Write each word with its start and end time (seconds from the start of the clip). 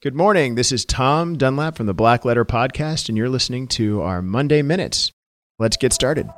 Good 0.00 0.14
morning. 0.14 0.54
This 0.54 0.70
is 0.70 0.84
Tom 0.84 1.36
Dunlap 1.36 1.76
from 1.76 1.86
the 1.86 1.92
Black 1.92 2.24
Letter 2.24 2.44
Podcast, 2.44 3.08
and 3.08 3.18
you're 3.18 3.28
listening 3.28 3.66
to 3.66 4.00
our 4.00 4.22
Monday 4.22 4.62
Minutes. 4.62 5.10
Let's 5.58 5.76
get 5.76 5.92
started. 5.92 6.30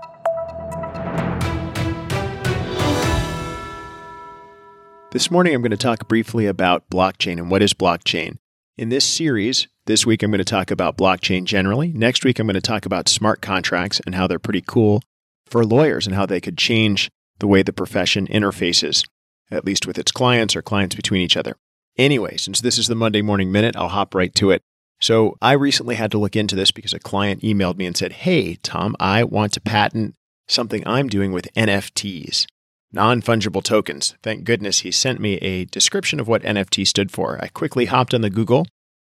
This 5.10 5.30
morning, 5.30 5.54
I'm 5.54 5.60
going 5.60 5.72
to 5.72 5.76
talk 5.76 6.08
briefly 6.08 6.46
about 6.46 6.88
blockchain 6.88 7.32
and 7.32 7.50
what 7.50 7.60
is 7.60 7.74
blockchain. 7.74 8.38
In 8.78 8.88
this 8.88 9.04
series, 9.04 9.68
this 9.84 10.06
week, 10.06 10.22
I'm 10.22 10.30
going 10.30 10.38
to 10.38 10.44
talk 10.46 10.70
about 10.70 10.96
blockchain 10.96 11.44
generally. 11.44 11.92
Next 11.92 12.24
week, 12.24 12.38
I'm 12.38 12.46
going 12.46 12.54
to 12.54 12.62
talk 12.62 12.86
about 12.86 13.10
smart 13.10 13.42
contracts 13.42 14.00
and 14.06 14.14
how 14.14 14.26
they're 14.26 14.38
pretty 14.38 14.64
cool 14.66 15.02
for 15.44 15.66
lawyers 15.66 16.06
and 16.06 16.16
how 16.16 16.24
they 16.24 16.40
could 16.40 16.56
change 16.56 17.10
the 17.40 17.46
way 17.46 17.62
the 17.62 17.74
profession 17.74 18.26
interfaces, 18.28 19.06
at 19.50 19.66
least 19.66 19.86
with 19.86 19.98
its 19.98 20.12
clients 20.12 20.56
or 20.56 20.62
clients 20.62 20.96
between 20.96 21.20
each 21.20 21.36
other. 21.36 21.56
Anyway, 21.96 22.36
since 22.36 22.60
this 22.60 22.78
is 22.78 22.88
the 22.88 22.94
Monday 22.94 23.22
Morning 23.22 23.52
Minute, 23.52 23.76
I'll 23.76 23.88
hop 23.88 24.14
right 24.14 24.34
to 24.36 24.50
it. 24.50 24.62
So, 25.00 25.36
I 25.40 25.52
recently 25.52 25.94
had 25.94 26.10
to 26.10 26.18
look 26.18 26.36
into 26.36 26.54
this 26.54 26.70
because 26.70 26.92
a 26.92 26.98
client 26.98 27.42
emailed 27.42 27.76
me 27.76 27.86
and 27.86 27.96
said, 27.96 28.12
Hey, 28.12 28.56
Tom, 28.56 28.94
I 29.00 29.24
want 29.24 29.52
to 29.54 29.60
patent 29.60 30.14
something 30.46 30.86
I'm 30.86 31.08
doing 31.08 31.32
with 31.32 31.52
NFTs, 31.54 32.46
non 32.92 33.22
fungible 33.22 33.62
tokens. 33.62 34.14
Thank 34.22 34.44
goodness 34.44 34.80
he 34.80 34.90
sent 34.90 35.20
me 35.20 35.34
a 35.36 35.64
description 35.66 36.20
of 36.20 36.28
what 36.28 36.42
NFT 36.42 36.86
stood 36.86 37.10
for. 37.10 37.38
I 37.42 37.48
quickly 37.48 37.86
hopped 37.86 38.12
on 38.12 38.20
the 38.20 38.30
Google 38.30 38.66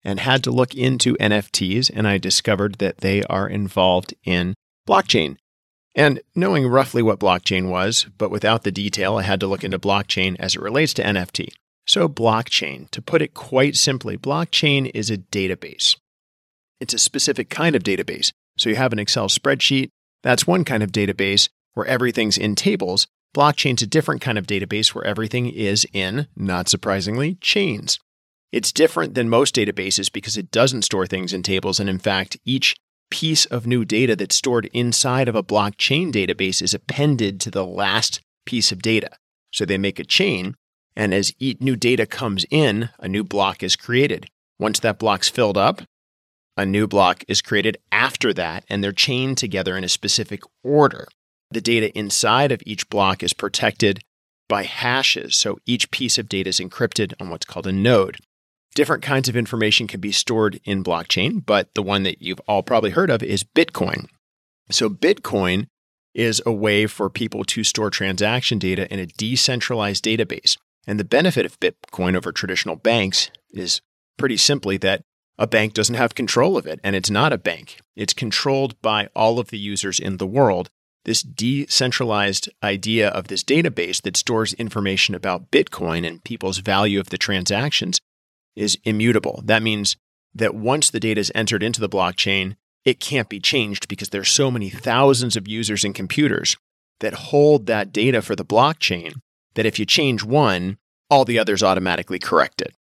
and 0.05 0.21
had 0.21 0.45
to 0.45 0.51
look 0.51 0.75
into 0.75 1.17
NFTs, 1.17 1.91
and 1.93 2.07
I 2.07 2.19
discovered 2.19 2.77
that 2.77 2.99
they 2.99 3.23
are 3.25 3.49
involved 3.49 4.15
in 4.25 4.55
blockchain. 4.89 5.37
And 5.95 6.21
knowing 6.35 6.67
roughly 6.67 7.03
what 7.03 7.19
blockchain 7.19 7.69
was, 7.69 8.07
but 8.19 8.31
without 8.31 8.63
the 8.63 8.71
detail, 8.71 9.17
I 9.17 9.23
had 9.23 9.41
to 9.41 9.47
look 9.47 9.65
into 9.65 9.79
blockchain 9.79 10.37
as 10.39 10.55
it 10.55 10.63
relates 10.63 10.95
to 10.95 11.03
NFT. 11.03 11.49
So, 11.89 12.09
blockchain, 12.09 12.91
to 12.91 13.03
put 13.03 13.23
it 13.23 13.35
quite 13.35 13.75
simply, 13.75 14.17
blockchain 14.17 14.91
is 14.95 15.11
a 15.11 15.17
database. 15.17 15.97
It's 16.81 16.95
a 16.95 16.99
specific 16.99 17.49
kind 17.49 17.75
of 17.75 17.83
database. 17.83 18.31
So, 18.59 18.69
you 18.69 18.77
have 18.77 18.93
an 18.93 18.99
Excel 18.99 19.29
spreadsheet, 19.29 19.89
that's 20.23 20.47
one 20.47 20.65
kind 20.65 20.83
of 20.83 20.93
database 20.93 21.49
where 21.75 21.87
everything's 21.87 22.39
in 22.39 22.55
tables. 22.55 23.07
Blockchain's 23.37 23.83
a 23.83 23.87
different 23.87 24.21
kind 24.21 24.39
of 24.39 24.47
database 24.47 24.95
where 24.95 25.05
everything 25.05 25.49
is 25.49 25.87
in, 25.93 26.27
not 26.37 26.69
surprisingly, 26.69 27.37
chains. 27.37 27.99
It's 28.51 28.73
different 28.73 29.15
than 29.15 29.29
most 29.29 29.55
databases 29.55 30.11
because 30.11 30.37
it 30.37 30.51
doesn't 30.51 30.83
store 30.83 31.07
things 31.07 31.33
in 31.33 31.43
tables. 31.43 31.79
And 31.79 31.89
in 31.89 31.99
fact, 31.99 32.39
each 32.45 32.75
piece 33.11 33.45
of 33.47 33.67
new 33.67 33.85
data 33.85 34.17
that's 34.17 34.37
stored 34.37 34.67
inside 34.73 35.29
of 35.29 35.35
a 35.35 35.43
blockchain 35.43 36.13
database 36.13 36.63
is 36.63 36.75
appended 36.75 37.41
to 37.41 37.51
the 37.51 37.65
last 37.65 38.21
piece 38.45 38.73
of 38.73 38.83
data. 38.83 39.11
So 39.53 39.65
they 39.65 39.79
make 39.79 39.99
a 39.99 40.05
chain 40.05 40.55
and 40.99 41.15
as 41.15 41.33
new 41.41 41.77
data 41.77 42.05
comes 42.07 42.45
in, 42.51 42.91
a 42.99 43.09
new 43.09 43.23
block 43.23 43.63
is 43.63 43.77
created. 43.77 44.29
Once 44.59 44.81
that 44.81 44.99
block's 44.99 45.29
filled 45.29 45.57
up, 45.57 45.83
a 46.57 46.67
new 46.67 46.89
block 46.89 47.23
is 47.29 47.41
created 47.41 47.79
after 47.93 48.35
that, 48.35 48.65
and 48.69 48.83
they're 48.83 48.91
chained 48.91 49.39
together 49.39 49.77
in 49.77 49.85
a 49.85 49.89
specific 49.89 50.43
order. 50.65 51.07
The 51.53 51.61
data 51.61 51.97
inside 51.97 52.51
of 52.51 52.65
each 52.67 52.91
block 52.91 53.23
is 53.23 53.33
protected 53.33 54.01
by 54.49 54.65
hashes, 54.65 55.37
so 55.37 55.61
each 55.67 55.93
piece 55.93 56.19
of 56.19 56.29
data 56.29 56.49
is 56.49 56.59
encrypted 56.59 57.15
on 57.21 57.31
what's 57.31 57.47
called 57.47 57.69
a 57.69 57.73
node. 57.73 58.17
Different 58.75 59.05
kinds 59.05 59.29
of 59.29 59.37
information 59.37 59.87
can 59.87 60.01
be 60.01 60.11
stored 60.11 60.61
in 60.65 60.83
blockchain, 60.83 61.47
but 61.47 61.73
the 61.75 61.83
one 61.83 62.03
that 62.03 62.21
you've 62.21 62.41
all 62.49 62.65
probably 62.65 62.91
heard 62.91 63.09
of 63.11 63.23
is 63.23 63.45
Bitcoin. 63.45 64.07
So, 64.69 64.89
Bitcoin 64.89 65.67
is 66.13 66.43
a 66.45 66.53
way 66.53 66.87
for 66.87 67.09
people 67.09 67.45
to 67.45 67.63
store 67.63 67.91
transaction 67.91 68.59
data 68.59 68.93
in 68.93 68.99
a 68.99 69.07
decentralized 69.07 70.05
database. 70.05 70.57
And 70.89 70.99
the 70.99 71.05
benefit 71.05 71.45
of 71.45 71.61
Bitcoin 71.61 72.17
over 72.17 72.33
traditional 72.33 72.75
banks 72.75 73.31
is 73.51 73.83
pretty 74.17 74.39
simply 74.39 74.79
that 74.79 75.03
a 75.37 75.47
bank 75.47 75.75
doesn't 75.75 75.97
have 75.97 76.15
control 76.15 76.57
of 76.57 76.67
it, 76.67 76.81
and 76.83 76.97
it's 76.97 77.11
not 77.11 77.31
a 77.31 77.37
bank. 77.37 77.79
It's 77.95 78.15
controlled 78.15 78.81
by 78.81 79.11
all 79.15 79.39
of 79.39 79.51
the 79.51 79.59
users 79.59 80.01
in 80.01 80.17
the 80.17 80.27
world. 80.27 80.71
This 81.05 81.23
decentralized 81.23 82.49
idea 82.63 83.09
of 83.11 83.29
this 83.29 83.45
database 83.45 84.01
that 84.01 84.17
stores 84.17 84.55
information 84.55 85.15
about 85.15 85.51
Bitcoin 85.51 86.07
and 86.07 86.25
people's 86.25 86.59
value 86.59 86.99
of 86.99 87.11
the 87.11 87.19
transactions 87.19 88.01
is 88.57 88.79
immutable. 88.85 89.43
That 89.45 89.63
means 89.63 89.99
that 90.35 90.55
once 90.55 90.89
the 90.89 91.01
data 91.01 91.21
is 91.21 91.31
entered 91.35 91.63
into 91.63 91.81
the 91.81 91.89
blockchain, 91.89 92.57
it 92.87 92.99
can't 92.99 93.29
be 93.29 93.41
changed 93.41 93.89
because 93.89 94.09
there's 94.09 94.31
so 94.31 94.51
many 94.51 94.71
thousands 94.71 95.37
of 95.37 95.47
users 95.47 95.85
and 95.85 95.95
computers 95.95 96.57
that 97.01 97.13
hold 97.13 97.67
that 97.67 97.93
data 97.93 98.23
for 98.23 98.35
the 98.35 98.45
blockchain 98.45 99.17
that 99.59 99.67
if 99.67 99.77
you 99.77 99.85
change 99.85 100.23
one, 100.23 100.79
all 101.11 101.25
the 101.25 101.37
others 101.37 101.65
automatically 101.65 102.21
correct 102.21 102.61
it. 102.61 102.77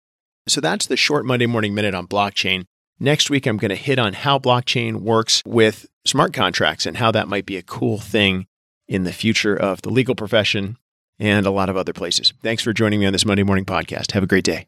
So 0.47 0.61
that's 0.61 0.87
the 0.87 0.97
short 0.99 1.25
Monday 1.25 1.47
Morning 1.47 1.75
Minute 1.75 1.95
on 1.95 2.07
blockchain. 2.07 2.67
Next 3.01 3.31
week, 3.31 3.47
I'm 3.47 3.57
going 3.57 3.71
to 3.71 3.77
hit 3.77 3.99
on 3.99 4.13
how 4.13 4.39
blockchain 4.39 4.97
works 4.97 5.43
with 5.47 5.87
smart 6.05 6.35
contracts 6.35 6.85
and 6.85 6.99
how 6.99 7.11
that 7.13 7.29
might 7.29 7.47
be 7.47 7.57
a 7.57 7.63
cool 7.63 7.97
thing 7.97 8.47
in 8.89 9.05
the 9.05 9.13
future 9.15 9.57
of 9.57 9.81
the 9.81 9.89
legal 9.89 10.15
profession 10.15 10.77
and 11.19 11.47
a 11.47 11.51
lot 11.51 11.71
of 11.71 11.79
other 11.79 11.95
places. 11.95 12.35
Thanks 12.43 12.63
for 12.63 12.75
joining 12.75 13.01
me 13.01 13.07
on 13.07 13.15
this 13.15 13.25
Monday 13.25 13.43
morning 13.43 13.65
podcast. 13.65 14.13
Have 14.13 14.23
a 14.23 14.27
great 14.27 14.45
day. 14.45 14.67